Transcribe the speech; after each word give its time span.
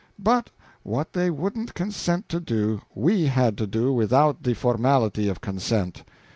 But 0.17 0.49
what 0.81 1.13
they 1.13 1.29
wouldn't 1.29 1.75
consent 1.75 2.27
to 2.29 2.39
do 2.39 2.81
we 2.95 3.27
had 3.27 3.55
to 3.59 3.67
do 3.67 3.93
without 3.93 4.41
the 4.41 4.55
formality 4.55 5.27
of 5.29 5.41
consent. 5.41 6.01